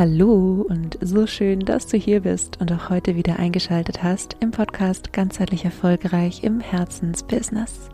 [0.00, 4.50] Hallo und so schön, dass du hier bist und auch heute wieder eingeschaltet hast im
[4.50, 7.90] Podcast Ganzheitlich Erfolgreich im Herzensbusiness.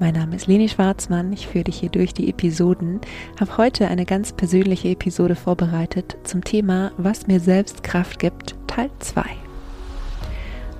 [0.00, 3.00] Mein Name ist Leni Schwarzmann, ich führe dich hier durch die Episoden,
[3.38, 8.90] habe heute eine ganz persönliche Episode vorbereitet zum Thema Was mir selbst Kraft gibt, Teil
[8.98, 9.47] 2.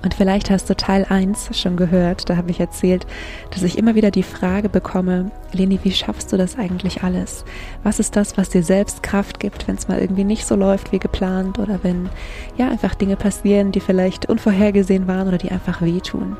[0.01, 3.05] Und vielleicht hast du Teil 1 schon gehört, da habe ich erzählt,
[3.51, 7.43] dass ich immer wieder die Frage bekomme, Leni, wie schaffst du das eigentlich alles?
[7.83, 10.93] Was ist das, was dir selbst Kraft gibt, wenn es mal irgendwie nicht so läuft
[10.93, 12.09] wie geplant oder wenn
[12.57, 16.37] ja einfach Dinge passieren, die vielleicht unvorhergesehen waren oder die einfach wehtun?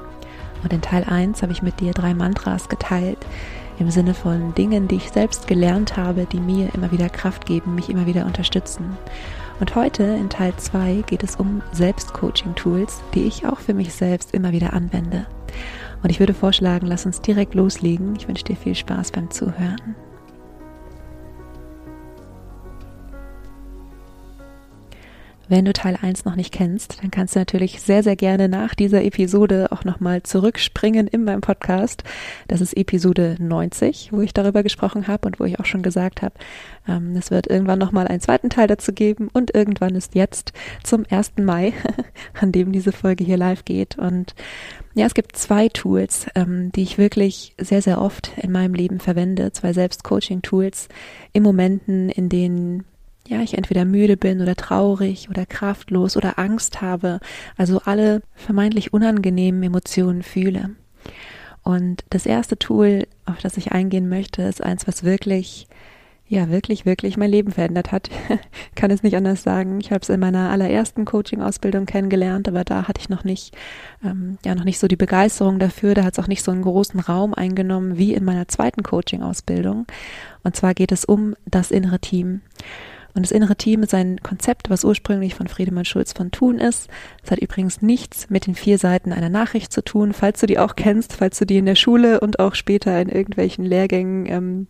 [0.64, 3.20] Und in Teil 1 habe ich mit dir drei Mantras geteilt,
[3.78, 7.76] im Sinne von Dingen, die ich selbst gelernt habe, die mir immer wieder Kraft geben,
[7.76, 8.98] mich immer wieder unterstützen.
[9.60, 14.34] Und heute in Teil 2 geht es um Selbstcoaching-Tools, die ich auch für mich selbst
[14.34, 15.26] immer wieder anwende.
[16.02, 18.16] Und ich würde vorschlagen, lass uns direkt loslegen.
[18.16, 19.96] Ich wünsche dir viel Spaß beim Zuhören.
[25.50, 28.76] Wenn du Teil 1 noch nicht kennst, dann kannst du natürlich sehr, sehr gerne nach
[28.76, 32.04] dieser Episode auch nochmal zurückspringen in meinem Podcast.
[32.48, 36.22] Das ist Episode 90, wo ich darüber gesprochen habe und wo ich auch schon gesagt
[36.22, 36.36] habe,
[36.88, 41.04] ähm, es wird irgendwann nochmal einen zweiten Teil dazu geben und irgendwann ist jetzt zum
[41.10, 41.34] 1.
[41.40, 41.74] Mai,
[42.40, 43.98] an dem diese Folge hier live geht.
[43.98, 44.36] Und
[44.94, 49.00] ja, es gibt zwei Tools, ähm, die ich wirklich sehr, sehr oft in meinem Leben
[49.00, 49.52] verwende.
[49.52, 50.90] Zwei Selbstcoaching-Tools
[51.34, 52.86] in Momenten, in denen
[53.30, 57.20] ja, ich entweder müde bin oder traurig oder kraftlos oder Angst habe,
[57.58, 60.72] also alle vermeintlich unangenehmen Emotionen fühle.
[61.62, 65.68] Und das erste Tool, auf das ich eingehen möchte, ist eins, was wirklich,
[66.28, 68.10] ja, wirklich, wirklich mein Leben verändert hat.
[68.76, 69.80] Kann es nicht anders sagen.
[69.80, 73.56] Ich habe es in meiner allerersten Coaching-Ausbildung kennengelernt, aber da hatte ich noch nicht,
[74.04, 75.94] ähm, ja, noch nicht so die Begeisterung dafür.
[75.94, 79.86] Da hat es auch nicht so einen großen Raum eingenommen wie in meiner zweiten Coaching-Ausbildung.
[80.42, 82.42] Und zwar geht es um das innere Team.
[83.14, 86.90] Und das innere Team ist ein Konzept, was ursprünglich von Friedemann Schulz von Thun ist.
[87.24, 90.60] Es hat übrigens nichts mit den vier Seiten einer Nachricht zu tun, falls du die
[90.60, 94.68] auch kennst, falls du die in der Schule und auch später in irgendwelchen Lehrgängen ähm,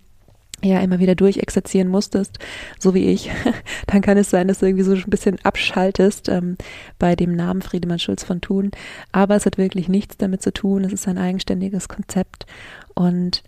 [0.63, 2.39] ja immer wieder durchexerzieren musstest,
[2.79, 3.31] so wie ich,
[3.87, 6.57] dann kann es sein, dass du irgendwie so ein bisschen abschaltest ähm,
[6.97, 8.71] bei dem Namen Friedemann Schulz von Thun.
[9.11, 10.83] Aber es hat wirklich nichts damit zu tun.
[10.83, 12.45] Es ist ein eigenständiges Konzept
[12.93, 13.43] und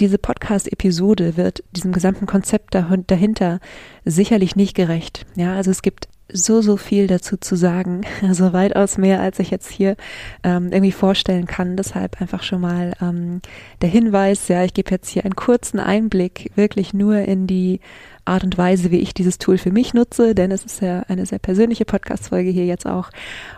[0.00, 3.60] diese Podcast-Episode wird diesem gesamten Konzept dahinter
[4.04, 5.26] sicherlich nicht gerecht.
[5.36, 8.02] Ja, also es gibt so, so viel dazu zu sagen.
[8.22, 9.96] Also weitaus mehr, als ich jetzt hier
[10.42, 11.76] ähm, irgendwie vorstellen kann.
[11.76, 13.40] Deshalb einfach schon mal ähm,
[13.82, 17.80] der Hinweis, ja, ich gebe jetzt hier einen kurzen Einblick wirklich nur in die
[18.24, 21.26] Art und Weise, wie ich dieses Tool für mich nutze, denn es ist ja eine
[21.26, 23.10] sehr persönliche Podcast-Folge hier jetzt auch.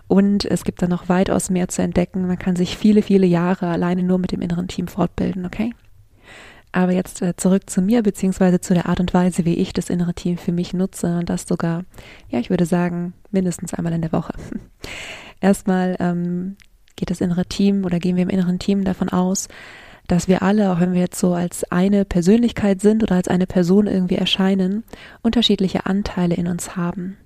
[0.09, 2.27] Und es gibt da noch weitaus mehr zu entdecken.
[2.27, 5.73] Man kann sich viele, viele Jahre alleine nur mit dem inneren Team fortbilden, okay?
[6.77, 9.89] Aber jetzt äh, zurück zu mir, beziehungsweise zu der Art und Weise, wie ich das
[9.89, 11.85] innere Team für mich nutze und das sogar,
[12.29, 14.35] ja, ich würde sagen, mindestens einmal in der Woche.
[15.41, 16.59] Erstmal ähm,
[16.95, 19.49] geht das innere Team oder gehen wir im inneren Team davon aus,
[20.07, 23.47] dass wir alle, auch wenn wir jetzt so als eine Persönlichkeit sind oder als eine
[23.47, 24.85] Person irgendwie erscheinen,
[25.23, 27.17] unterschiedliche Anteile in uns haben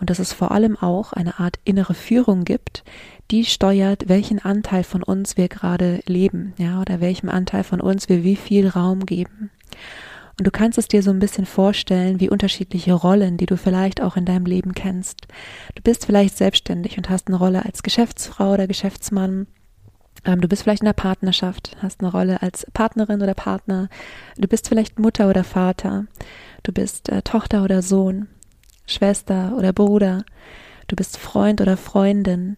[0.00, 2.82] und dass es vor allem auch eine Art innere Führung gibt,
[3.30, 8.08] die steuert, welchen Anteil von uns wir gerade leben, ja, oder welchem Anteil von uns
[8.08, 9.50] wir wie viel Raum geben.
[10.38, 14.02] Und du kannst es dir so ein bisschen vorstellen, wie unterschiedliche Rollen, die du vielleicht
[14.02, 15.26] auch in deinem Leben kennst.
[15.74, 19.46] Du bist vielleicht selbstständig und hast eine Rolle als Geschäftsfrau oder Geschäftsmann.
[20.26, 23.88] Ähm, du bist vielleicht in der Partnerschaft, hast eine Rolle als Partnerin oder Partner.
[24.36, 26.04] Du bist vielleicht Mutter oder Vater.
[26.64, 28.28] Du bist äh, Tochter oder Sohn.
[28.86, 30.24] Schwester oder Bruder,
[30.86, 32.56] du bist Freund oder Freundin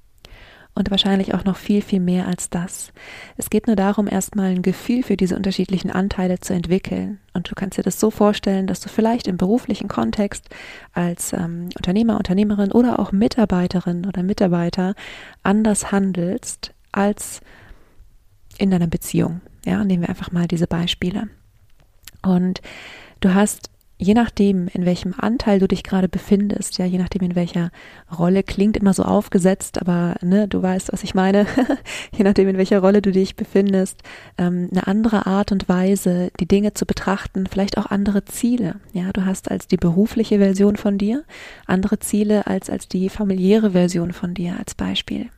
[0.79, 2.93] und wahrscheinlich auch noch viel, viel mehr als das.
[3.37, 7.19] Es geht nur darum, erstmal ein Gefühl für diese unterschiedlichen Anteile zu entwickeln.
[7.35, 10.49] Und du kannst dir das so vorstellen, dass du vielleicht im beruflichen Kontext
[10.93, 14.95] als ähm, Unternehmer, Unternehmerin oder auch Mitarbeiterin oder Mitarbeiter
[15.43, 17.41] anders handelst als
[18.57, 19.41] in deiner Beziehung.
[19.65, 21.29] Ja, nehmen wir einfach mal diese Beispiele.
[22.23, 22.63] Und
[23.19, 27.35] du hast je nachdem, in welchem Anteil du dich gerade befindest, ja, je nachdem, in
[27.35, 27.71] welcher
[28.17, 31.47] Rolle, klingt immer so aufgesetzt, aber ne, du weißt, was ich meine,
[32.17, 34.03] je nachdem, in welcher Rolle du dich befindest,
[34.39, 38.77] ähm, eine andere Art und Weise, die Dinge zu betrachten, vielleicht auch andere Ziele.
[38.93, 41.25] Ja, du hast als die berufliche Version von dir
[41.67, 45.29] andere Ziele als als die familiäre Version von dir als Beispiel.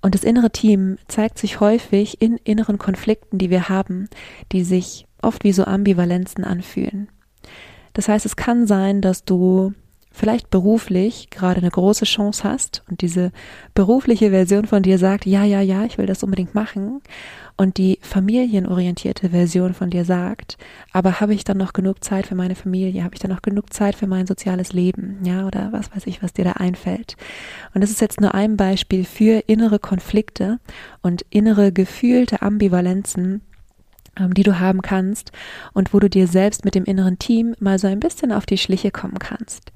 [0.00, 4.08] Und das innere Team zeigt sich häufig in inneren Konflikten, die wir haben,
[4.52, 7.08] die sich oft wie so Ambivalenzen anfühlen.
[7.98, 9.72] Das heißt, es kann sein, dass du
[10.12, 13.32] vielleicht beruflich gerade eine große Chance hast und diese
[13.74, 17.00] berufliche Version von dir sagt, ja, ja, ja, ich will das unbedingt machen
[17.56, 20.58] und die familienorientierte Version von dir sagt,
[20.92, 23.02] aber habe ich dann noch genug Zeit für meine Familie?
[23.02, 25.18] Habe ich dann noch genug Zeit für mein soziales Leben?
[25.24, 27.16] Ja, oder was weiß ich, was dir da einfällt.
[27.74, 30.60] Und das ist jetzt nur ein Beispiel für innere Konflikte
[31.02, 33.42] und innere gefühlte Ambivalenzen,
[34.34, 35.32] die du haben kannst
[35.72, 38.58] und wo du dir selbst mit dem inneren Team mal so ein bisschen auf die
[38.58, 39.72] Schliche kommen kannst.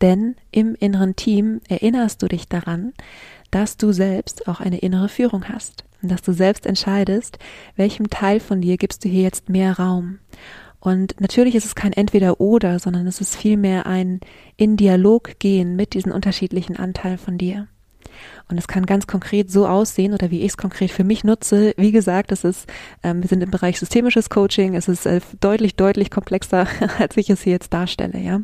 [0.00, 2.92] Denn im inneren Team erinnerst du dich daran,
[3.50, 7.38] dass du selbst auch eine innere Führung hast und dass du selbst entscheidest,
[7.76, 10.18] welchem Teil von dir gibst du hier jetzt mehr Raum.
[10.78, 14.20] Und natürlich ist es kein Entweder-Oder, sondern es ist vielmehr ein
[14.56, 17.68] in Dialog gehen mit diesen unterschiedlichen Anteilen von dir.
[18.48, 21.72] Und es kann ganz konkret so aussehen oder wie ich es konkret für mich nutze.
[21.76, 22.68] Wie gesagt, es ist,
[23.02, 24.74] ähm, wir sind im Bereich systemisches Coaching.
[24.74, 26.66] Es ist äh, deutlich, deutlich komplexer,
[26.98, 28.40] als ich es hier jetzt darstelle, ja.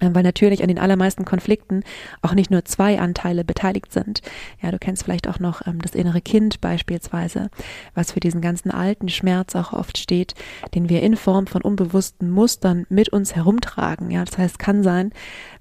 [0.00, 1.82] Ähm, weil natürlich an den allermeisten Konflikten
[2.20, 4.20] auch nicht nur zwei Anteile beteiligt sind.
[4.62, 7.50] Ja, du kennst vielleicht auch noch ähm, das innere Kind beispielsweise,
[7.94, 10.34] was für diesen ganzen alten Schmerz auch oft steht,
[10.74, 14.10] den wir in Form von unbewussten Mustern mit uns herumtragen.
[14.10, 15.12] Ja, das heißt, kann sein,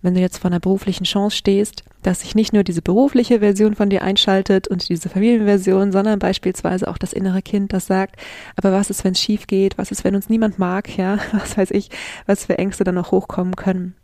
[0.02, 3.74] wenn du jetzt vor einer beruflichen Chance stehst, dass sich nicht nur diese berufliche Version
[3.74, 8.18] von dir einschaltet und diese Familienversion, sondern beispielsweise auch das innere Kind, das sagt,
[8.58, 9.78] aber was ist, wenn es schief geht?
[9.78, 10.98] Was ist, wenn uns niemand mag?
[10.98, 11.90] Ja, was weiß ich,
[12.26, 13.96] was für Ängste dann noch hochkommen können.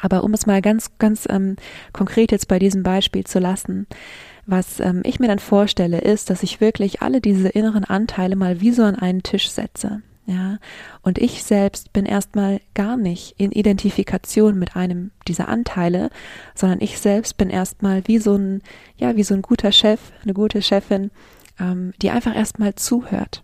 [0.00, 1.56] Aber um es mal ganz, ganz ähm,
[1.92, 3.86] konkret jetzt bei diesem Beispiel zu lassen,
[4.46, 8.60] was ähm, ich mir dann vorstelle, ist, dass ich wirklich alle diese inneren Anteile mal
[8.60, 10.02] wie so an einen Tisch setze.
[10.26, 10.58] Ja,
[11.02, 16.08] und ich selbst bin erstmal gar nicht in Identifikation mit einem dieser Anteile,
[16.54, 18.62] sondern ich selbst bin erstmal wie so ein,
[18.96, 21.10] ja, wie so ein guter Chef, eine gute Chefin,
[21.60, 23.42] ähm, die einfach erstmal zuhört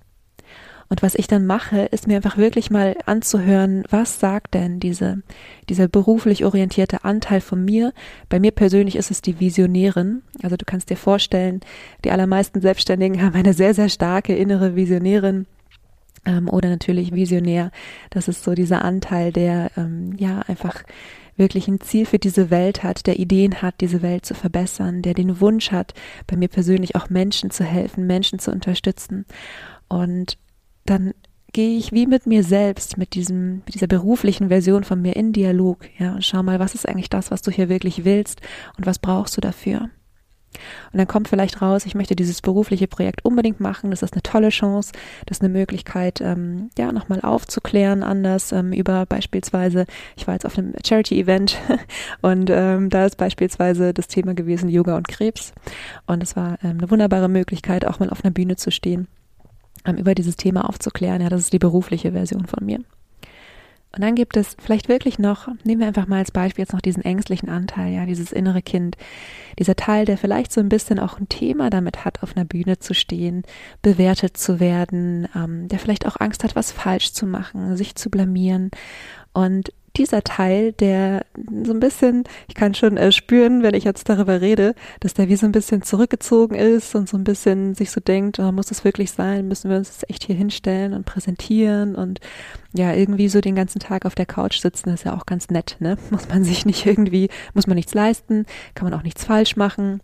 [0.90, 5.22] und was ich dann mache, ist mir einfach wirklich mal anzuhören, was sagt denn diese,
[5.68, 7.92] dieser beruflich orientierte Anteil von mir?
[8.28, 10.22] Bei mir persönlich ist es die Visionärin.
[10.42, 11.60] Also du kannst dir vorstellen,
[12.04, 15.46] die allermeisten Selbstständigen haben eine sehr, sehr starke innere Visionärin
[16.26, 17.70] ähm, oder natürlich Visionär.
[18.10, 20.82] Das ist so dieser Anteil, der ähm, ja einfach
[21.36, 25.14] wirklich ein Ziel für diese Welt hat, der Ideen hat, diese Welt zu verbessern, der
[25.14, 25.94] den Wunsch hat,
[26.26, 29.24] bei mir persönlich auch Menschen zu helfen, Menschen zu unterstützen.
[29.88, 30.36] Und
[30.86, 31.12] dann
[31.52, 35.32] gehe ich wie mit mir selbst, mit diesem, mit dieser beruflichen Version von mir in
[35.32, 38.40] Dialog, ja, und schau mal, was ist eigentlich das, was du hier wirklich willst
[38.78, 39.90] und was brauchst du dafür?
[40.92, 43.90] Und dann kommt vielleicht raus, ich möchte dieses berufliche Projekt unbedingt machen.
[43.90, 44.92] Das ist eine tolle Chance.
[45.26, 49.86] Das ist eine Möglichkeit, ähm, ja, nochmal aufzuklären anders ähm, über beispielsweise,
[50.16, 51.56] ich war jetzt auf einem Charity-Event
[52.20, 55.52] und ähm, da ist beispielsweise das Thema gewesen Yoga und Krebs.
[56.06, 59.06] Und es war ähm, eine wunderbare Möglichkeit, auch mal auf einer Bühne zu stehen
[59.86, 61.22] über dieses Thema aufzuklären.
[61.22, 62.80] Ja, das ist die berufliche Version von mir.
[63.92, 66.80] Und dann gibt es vielleicht wirklich noch, nehmen wir einfach mal als Beispiel jetzt noch
[66.80, 68.96] diesen ängstlichen Anteil, ja, dieses innere Kind,
[69.58, 72.78] dieser Teil, der vielleicht so ein bisschen auch ein Thema damit hat, auf einer Bühne
[72.78, 73.42] zu stehen,
[73.82, 78.10] bewertet zu werden, ähm, der vielleicht auch Angst hat, was falsch zu machen, sich zu
[78.10, 78.70] blamieren.
[79.32, 81.26] Und dieser Teil, der
[81.62, 85.28] so ein bisschen, ich kann schon äh, spüren, wenn ich jetzt darüber rede, dass der
[85.28, 88.68] wie so ein bisschen zurückgezogen ist und so ein bisschen sich so denkt, oh, muss
[88.68, 89.46] das wirklich sein?
[89.46, 92.18] Müssen wir uns jetzt echt hier hinstellen und präsentieren und
[92.72, 95.76] ja, irgendwie so den ganzen Tag auf der Couch sitzen, ist ja auch ganz nett,
[95.80, 95.98] ne?
[96.10, 100.00] Muss man sich nicht irgendwie, muss man nichts leisten, kann man auch nichts falsch machen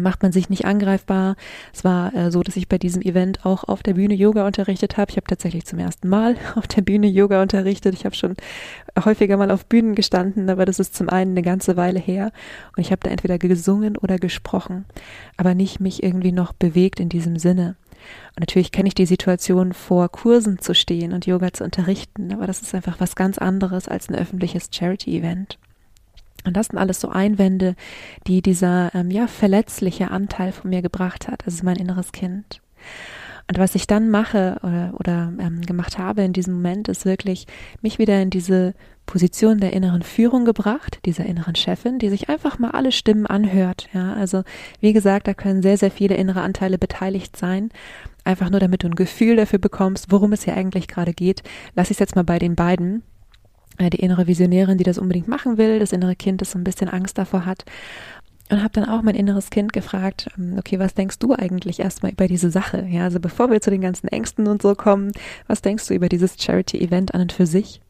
[0.00, 1.36] macht man sich nicht angreifbar.
[1.72, 4.96] Es war äh, so, dass ich bei diesem Event auch auf der Bühne Yoga unterrichtet
[4.96, 5.10] habe.
[5.10, 7.94] Ich habe tatsächlich zum ersten Mal auf der Bühne Yoga unterrichtet.
[7.94, 8.36] Ich habe schon
[9.04, 12.32] häufiger mal auf Bühnen gestanden, aber das ist zum einen eine ganze Weile her
[12.76, 14.84] und ich habe da entweder gesungen oder gesprochen,
[15.36, 17.76] aber nicht mich irgendwie noch bewegt in diesem Sinne.
[18.36, 22.46] Und natürlich kenne ich die Situation, vor Kursen zu stehen und Yoga zu unterrichten, aber
[22.46, 25.58] das ist einfach was ganz anderes als ein öffentliches Charity-Event.
[26.48, 27.76] Und das sind alles so Einwände,
[28.26, 32.60] die dieser ähm, ja verletzliche Anteil von mir gebracht hat, also mein inneres Kind.
[33.50, 37.46] Und was ich dann mache oder, oder ähm, gemacht habe in diesem Moment, ist wirklich
[37.80, 38.74] mich wieder in diese
[39.06, 43.88] Position der inneren Führung gebracht, dieser inneren Chefin, die sich einfach mal alle Stimmen anhört.
[43.94, 44.42] Ja, also
[44.80, 47.70] wie gesagt, da können sehr, sehr viele innere Anteile beteiligt sein.
[48.22, 51.42] Einfach nur, damit du ein Gefühl dafür bekommst, worum es hier eigentlich gerade geht.
[51.74, 53.02] Lass ich es jetzt mal bei den beiden
[53.78, 56.88] die innere Visionärin, die das unbedingt machen will, das innere Kind, das so ein bisschen
[56.88, 57.64] Angst davor hat.
[58.50, 62.12] Und habe dann auch mein inneres Kind gefragt, ähm, okay, was denkst du eigentlich erstmal
[62.12, 62.86] über diese Sache?
[62.88, 65.12] Ja, also bevor wir zu den ganzen Ängsten und so kommen,
[65.46, 67.82] was denkst du über dieses Charity-Event an und für sich?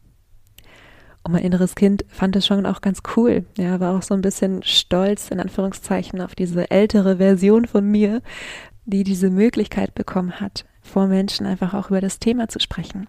[1.23, 3.45] Und mein inneres Kind fand es schon auch ganz cool.
[3.57, 8.23] Ja, war auch so ein bisschen stolz, in Anführungszeichen, auf diese ältere Version von mir,
[8.85, 13.07] die diese Möglichkeit bekommen hat, vor Menschen einfach auch über das Thema zu sprechen.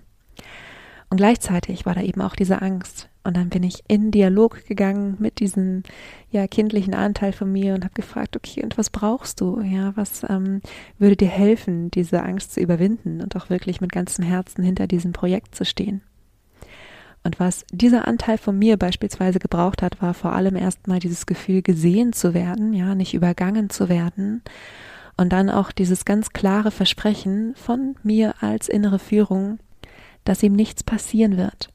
[1.09, 3.09] Und gleichzeitig war da eben auch diese Angst.
[3.23, 5.83] Und dann bin ich in Dialog gegangen mit diesem
[6.31, 9.61] ja kindlichen Anteil von mir und habe gefragt, okay, und was brauchst du?
[9.61, 10.61] Ja, was ähm,
[10.97, 15.11] würde dir helfen, diese Angst zu überwinden und auch wirklich mit ganzem Herzen hinter diesem
[15.11, 16.01] Projekt zu stehen?
[17.23, 21.61] Und was dieser Anteil von mir beispielsweise gebraucht hat, war vor allem erstmal dieses Gefühl,
[21.61, 24.41] gesehen zu werden, ja, nicht übergangen zu werden.
[25.17, 29.59] Und dann auch dieses ganz klare Versprechen von mir als innere Führung,
[30.29, 31.73] dass ihm nichts passieren wird.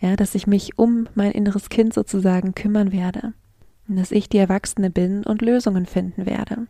[0.00, 3.34] Ja, dass ich mich um mein inneres Kind sozusagen kümmern werde.
[3.86, 6.66] Und dass ich die Erwachsene bin und Lösungen finden werde.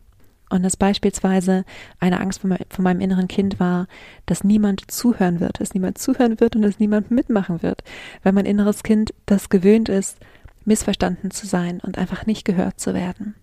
[0.51, 1.65] Und dass beispielsweise
[1.99, 3.87] eine Angst von, von, meinem inneren Kind war,
[4.27, 7.83] dass niemand zuhören wird, dass niemand zuhören wird und dass niemand mitmachen wird,
[8.21, 10.19] weil mein inneres Kind das gewöhnt ist,
[10.63, 13.33] missverstanden zu sein und einfach nicht gehört zu werden.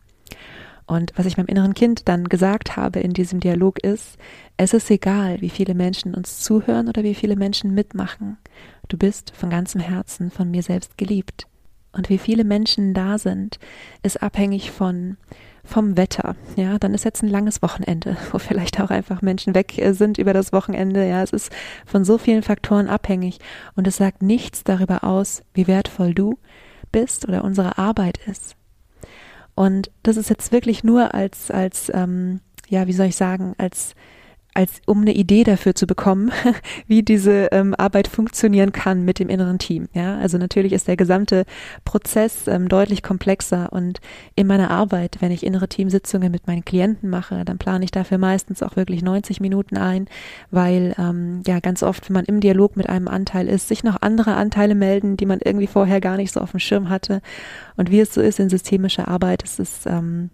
[0.90, 4.18] Und was ich meinem inneren Kind dann gesagt habe in diesem Dialog ist,
[4.56, 8.38] es ist egal, wie viele Menschen uns zuhören oder wie viele Menschen mitmachen.
[8.88, 11.46] Du bist von ganzem Herzen von mir selbst geliebt.
[11.92, 13.60] Und wie viele Menschen da sind,
[14.02, 15.16] ist abhängig von
[15.62, 16.34] vom Wetter.
[16.56, 20.18] Ja, dann ist jetzt ein langes Wochenende, wo vielleicht auch einfach Menschen weg äh, sind
[20.18, 21.06] über das Wochenende.
[21.06, 21.52] Ja, es ist
[21.86, 23.38] von so vielen Faktoren abhängig
[23.76, 26.36] und es sagt nichts darüber aus, wie wertvoll du
[26.90, 28.56] bist oder unsere Arbeit ist.
[29.54, 33.94] Und das ist jetzt wirklich nur als, als, ähm, ja, wie soll ich sagen, als
[34.54, 36.32] als um eine Idee dafür zu bekommen,
[36.86, 39.88] wie diese ähm, Arbeit funktionieren kann mit dem inneren Team.
[39.92, 41.44] Ja, also natürlich ist der gesamte
[41.84, 44.00] Prozess ähm, deutlich komplexer und
[44.34, 48.18] in meiner Arbeit, wenn ich innere Teamsitzungen mit meinen Klienten mache, dann plane ich dafür
[48.18, 50.06] meistens auch wirklich 90 Minuten ein,
[50.50, 54.02] weil ähm, ja ganz oft, wenn man im Dialog mit einem Anteil ist, sich noch
[54.02, 57.22] andere Anteile melden, die man irgendwie vorher gar nicht so auf dem Schirm hatte.
[57.76, 60.30] Und wie es so ist in systemischer Arbeit, ist es ähm,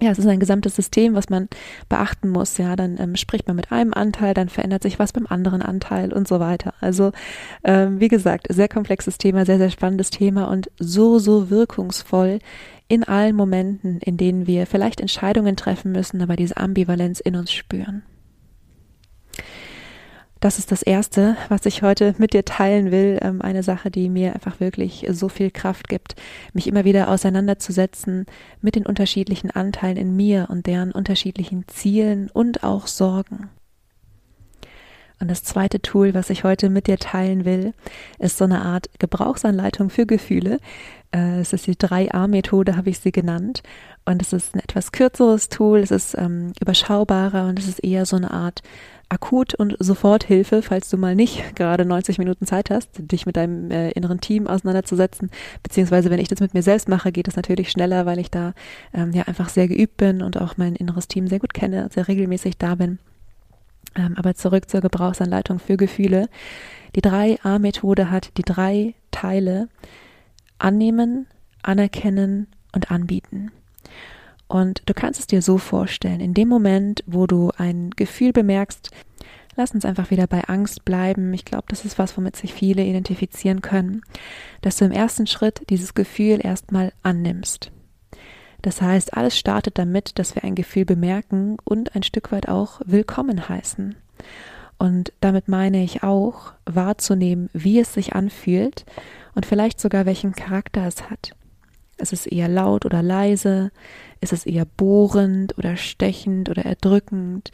[0.00, 1.48] ja, es ist ein gesamtes System, was man
[1.88, 2.58] beachten muss.
[2.58, 6.12] Ja, dann ähm, spricht man mit einem Anteil, dann verändert sich was beim anderen Anteil
[6.12, 6.74] und so weiter.
[6.80, 7.12] Also,
[7.64, 12.40] ähm, wie gesagt, sehr komplexes Thema, sehr, sehr spannendes Thema und so, so wirkungsvoll
[12.88, 17.52] in allen Momenten, in denen wir vielleicht Entscheidungen treffen müssen, aber diese Ambivalenz in uns
[17.52, 18.02] spüren.
[20.46, 23.18] Das ist das Erste, was ich heute mit dir teilen will.
[23.20, 26.14] Ähm, eine Sache, die mir einfach wirklich so viel Kraft gibt,
[26.52, 28.26] mich immer wieder auseinanderzusetzen
[28.60, 33.48] mit den unterschiedlichen Anteilen in mir und deren unterschiedlichen Zielen und auch Sorgen.
[35.18, 37.74] Und das zweite Tool, was ich heute mit dir teilen will,
[38.20, 40.60] ist so eine Art Gebrauchsanleitung für Gefühle.
[41.10, 43.64] Äh, es ist die 3a-Methode, habe ich sie genannt.
[44.04, 48.06] Und es ist ein etwas kürzeres Tool, es ist ähm, überschaubarer und es ist eher
[48.06, 48.62] so eine Art
[49.08, 53.70] Akut- und Soforthilfe, falls du mal nicht gerade 90 Minuten Zeit hast, dich mit deinem
[53.70, 55.30] äh, inneren Team auseinanderzusetzen.
[55.62, 58.52] Beziehungsweise, wenn ich das mit mir selbst mache, geht es natürlich schneller, weil ich da
[58.92, 62.08] ähm, ja einfach sehr geübt bin und auch mein inneres Team sehr gut kenne, sehr
[62.08, 62.98] regelmäßig da bin.
[63.94, 66.28] Ähm, aber zurück zur Gebrauchsanleitung für Gefühle.
[66.96, 69.68] Die 3a-Methode hat die drei Teile
[70.58, 71.26] annehmen,
[71.62, 73.52] anerkennen und anbieten.
[74.48, 78.90] Und du kannst es dir so vorstellen, in dem Moment, wo du ein Gefühl bemerkst,
[79.56, 81.32] lass uns einfach wieder bei Angst bleiben.
[81.34, 84.02] Ich glaube, das ist was, womit sich viele identifizieren können,
[84.60, 87.72] dass du im ersten Schritt dieses Gefühl erstmal annimmst.
[88.62, 92.80] Das heißt, alles startet damit, dass wir ein Gefühl bemerken und ein Stück weit auch
[92.84, 93.96] willkommen heißen.
[94.78, 98.84] Und damit meine ich auch wahrzunehmen, wie es sich anfühlt
[99.34, 101.35] und vielleicht sogar welchen Charakter es hat.
[101.98, 103.70] Ist es eher laut oder leise?
[104.20, 107.50] Ist es eher bohrend oder stechend oder erdrückend?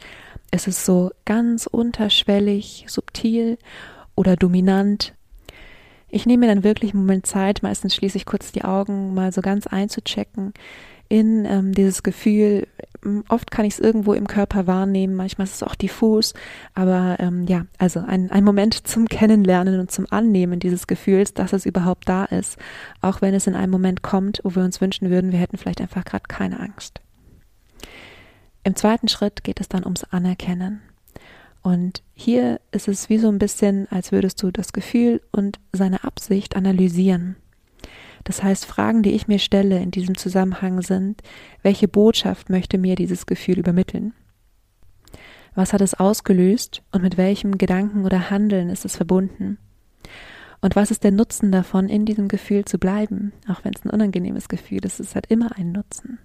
[0.51, 3.57] Ist es so ganz unterschwellig, subtil
[4.15, 5.13] oder dominant?
[6.09, 9.31] Ich nehme mir dann wirklich einen Moment Zeit, meistens schließe ich kurz die Augen, mal
[9.31, 10.53] so ganz einzuchecken
[11.13, 12.65] in ähm, dieses Gefühl,
[13.29, 16.33] oft kann ich es irgendwo im Körper wahrnehmen, manchmal ist es auch diffus,
[16.73, 21.53] aber ähm, ja, also ein, ein Moment zum Kennenlernen und zum Annehmen dieses Gefühls, dass
[21.53, 22.57] es überhaupt da ist,
[23.01, 25.81] auch wenn es in einem Moment kommt, wo wir uns wünschen würden, wir hätten vielleicht
[25.81, 26.99] einfach gerade keine Angst.
[28.63, 30.81] Im zweiten Schritt geht es dann ums Anerkennen.
[31.61, 36.03] Und hier ist es wie so ein bisschen, als würdest du das Gefühl und seine
[36.05, 37.35] Absicht analysieren.
[38.23, 41.21] Das heißt, Fragen, die ich mir stelle in diesem Zusammenhang sind,
[41.61, 44.13] welche Botschaft möchte mir dieses Gefühl übermitteln?
[45.55, 49.57] Was hat es ausgelöst und mit welchem Gedanken oder Handeln ist es verbunden?
[50.61, 53.89] Und was ist der Nutzen davon, in diesem Gefühl zu bleiben, auch wenn es ein
[53.89, 56.19] unangenehmes Gefühl ist, es hat immer einen Nutzen.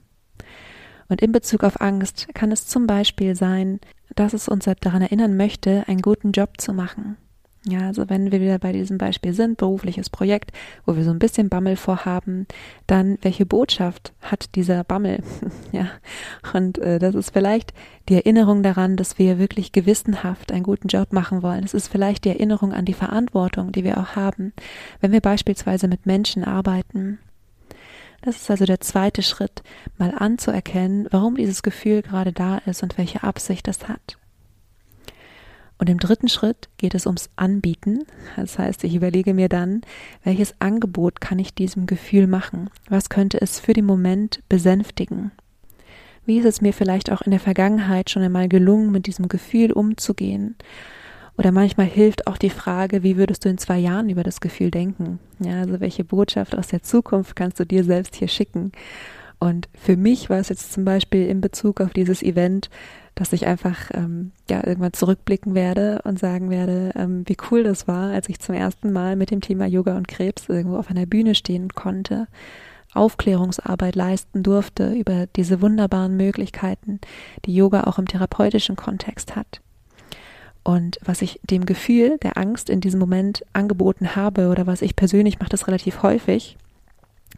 [1.08, 3.80] Und in Bezug auf Angst kann es zum Beispiel sein,
[4.14, 7.16] dass es uns daran erinnern möchte, einen guten Job zu machen.
[7.66, 10.52] Ja, also wenn wir wieder bei diesem Beispiel sind, berufliches Projekt,
[10.86, 12.46] wo wir so ein bisschen Bammel vorhaben,
[12.86, 15.22] dann welche Botschaft hat dieser Bammel?
[15.72, 15.90] ja,
[16.54, 17.74] und äh, das ist vielleicht
[18.08, 21.64] die Erinnerung daran, dass wir wirklich gewissenhaft einen guten Job machen wollen.
[21.64, 24.52] Es ist vielleicht die Erinnerung an die Verantwortung, die wir auch haben,
[25.00, 27.18] wenn wir beispielsweise mit Menschen arbeiten.
[28.22, 29.62] Das ist also der zweite Schritt,
[29.96, 34.18] mal anzuerkennen, warum dieses Gefühl gerade da ist und welche Absicht es hat.
[35.78, 38.04] Und im dritten Schritt geht es ums Anbieten.
[38.36, 39.82] Das heißt, ich überlege mir dann,
[40.24, 42.68] welches Angebot kann ich diesem Gefühl machen?
[42.88, 45.30] Was könnte es für den Moment besänftigen?
[46.26, 49.72] Wie ist es mir vielleicht auch in der Vergangenheit schon einmal gelungen, mit diesem Gefühl
[49.72, 50.56] umzugehen?
[51.38, 54.72] Oder manchmal hilft auch die Frage, wie würdest du in zwei Jahren über das Gefühl
[54.72, 55.20] denken?
[55.38, 58.72] Ja, also welche Botschaft aus der Zukunft kannst du dir selbst hier schicken?
[59.38, 62.70] Und für mich war es jetzt zum Beispiel in Bezug auf dieses Event
[63.18, 67.88] dass ich einfach ähm, ja irgendwann zurückblicken werde und sagen werde, ähm, wie cool das
[67.88, 71.04] war, als ich zum ersten Mal mit dem Thema Yoga und Krebs irgendwo auf einer
[71.04, 72.28] Bühne stehen konnte,
[72.94, 77.00] Aufklärungsarbeit leisten durfte über diese wunderbaren Möglichkeiten,
[77.44, 79.60] die Yoga auch im therapeutischen Kontext hat.
[80.62, 84.94] Und was ich dem Gefühl der Angst in diesem Moment angeboten habe oder was ich
[84.94, 86.56] persönlich mache das relativ häufig,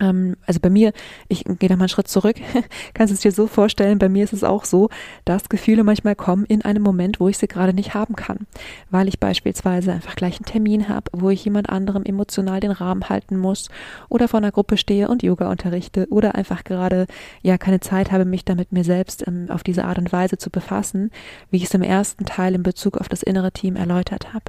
[0.00, 0.92] also bei mir,
[1.28, 2.36] ich gehe da mal einen Schritt zurück,
[2.94, 4.88] kannst du es dir so vorstellen, bei mir ist es auch so,
[5.26, 8.46] dass Gefühle manchmal kommen in einem Moment, wo ich sie gerade nicht haben kann,
[8.90, 13.08] weil ich beispielsweise einfach gleich einen Termin habe, wo ich jemand anderem emotional den Rahmen
[13.10, 13.68] halten muss
[14.08, 17.06] oder vor einer Gruppe stehe und Yoga unterrichte oder einfach gerade
[17.42, 20.48] ja keine Zeit habe, mich damit mir selbst ähm, auf diese Art und Weise zu
[20.50, 21.10] befassen,
[21.50, 24.44] wie ich es im ersten Teil in Bezug auf das innere Team erläutert habe.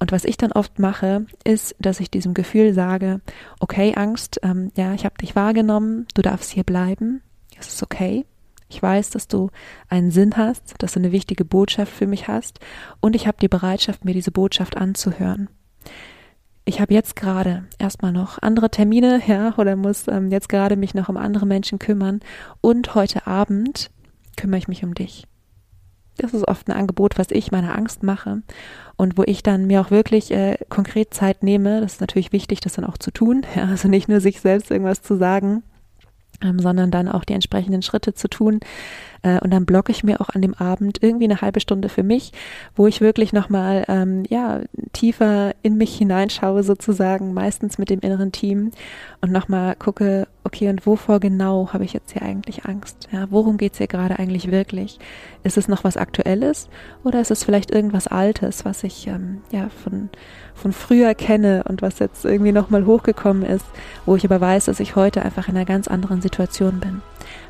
[0.00, 3.20] Und was ich dann oft mache, ist, dass ich diesem Gefühl sage,
[3.60, 7.22] okay, Angst, ähm, ja, ich habe dich wahrgenommen, du darfst hier bleiben,
[7.58, 8.24] es ist okay.
[8.70, 9.50] Ich weiß, dass du
[9.88, 12.60] einen Sinn hast, dass du eine wichtige Botschaft für mich hast
[13.00, 15.48] und ich habe die Bereitschaft, mir diese Botschaft anzuhören.
[16.64, 20.94] Ich habe jetzt gerade erstmal noch andere Termine, ja, oder muss ähm, jetzt gerade mich
[20.94, 22.20] noch um andere Menschen kümmern
[22.62, 23.90] und heute Abend
[24.36, 25.26] kümmere ich mich um dich.
[26.20, 28.42] Das ist oft ein Angebot, was ich meiner Angst mache
[28.96, 31.80] und wo ich dann mir auch wirklich äh, konkret Zeit nehme.
[31.80, 33.46] Das ist natürlich wichtig, das dann auch zu tun.
[33.56, 35.62] Ja, also nicht nur sich selbst irgendwas zu sagen,
[36.42, 38.60] ähm, sondern dann auch die entsprechenden Schritte zu tun.
[39.22, 42.02] Äh, und dann blocke ich mir auch an dem Abend irgendwie eine halbe Stunde für
[42.02, 42.32] mich,
[42.74, 44.60] wo ich wirklich nochmal ähm, ja,
[44.92, 48.70] tiefer in mich hineinschaue, sozusagen, meistens mit dem inneren Team
[49.20, 53.08] und nochmal gucke, okay, und wovor genau habe ich jetzt hier eigentlich Angst?
[53.12, 54.98] Ja, worum geht es hier gerade eigentlich wirklich?
[55.42, 56.68] Ist es noch was Aktuelles
[57.04, 60.08] oder ist es vielleicht irgendwas Altes, was ich ähm, ja von,
[60.60, 63.64] von früher kenne und was jetzt irgendwie nochmal hochgekommen ist,
[64.06, 67.02] wo ich aber weiß, dass ich heute einfach in einer ganz anderen Situation bin?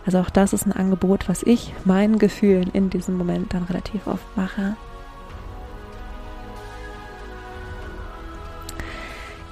[0.07, 4.07] Also auch das ist ein Angebot, was ich meinen Gefühlen in diesem Moment dann relativ
[4.07, 4.77] oft mache.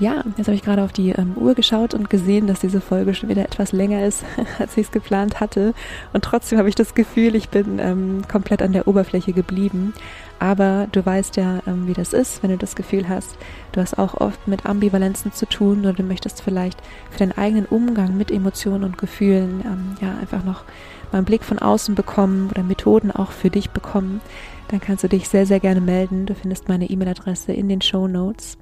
[0.01, 3.15] Ja, jetzt habe ich gerade auf die ähm, Uhr geschaut und gesehen, dass diese Folge
[3.15, 4.25] schon wieder etwas länger ist,
[4.61, 5.75] als ich es geplant hatte.
[6.13, 9.93] Und trotzdem habe ich das Gefühl, ich bin ähm, komplett an der Oberfläche geblieben.
[10.39, 13.37] Aber du weißt ja, ähm, wie das ist, wenn du das Gefühl hast,
[13.73, 16.81] du hast auch oft mit Ambivalenzen zu tun oder du möchtest vielleicht
[17.11, 20.63] für deinen eigenen Umgang mit Emotionen und Gefühlen ähm, ja einfach noch
[21.11, 24.21] mal einen Blick von außen bekommen oder Methoden auch für dich bekommen.
[24.69, 26.27] Dann kannst du dich sehr, sehr gerne melden.
[26.27, 28.59] Du findest meine E-Mail-Adresse in den Show Notes.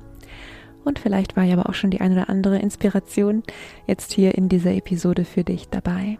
[0.86, 3.42] Und vielleicht war ja aber auch schon die eine oder andere Inspiration
[3.88, 6.16] jetzt hier in dieser Episode für dich dabei.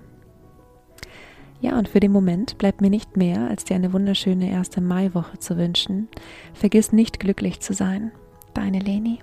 [1.61, 5.39] Ja, und für den Moment bleibt mir nicht mehr, als dir eine wunderschöne erste Maiwoche
[5.39, 6.09] zu wünschen.
[6.53, 8.11] Vergiss nicht glücklich zu sein.
[8.55, 9.21] Deine Leni.